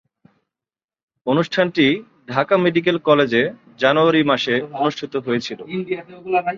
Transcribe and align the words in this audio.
অনুষ্ঠানটি 1.27 1.85
ঢাকা 2.27 2.55
মেডিকেল 2.57 2.97
কলেজে 3.07 3.43
জানুয়ারি 3.77 4.21
মাসে 4.23 4.55
অনুষ্ঠিত 4.79 5.13
হয়েছিলো। 5.25 5.63